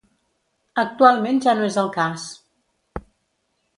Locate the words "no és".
1.59-1.77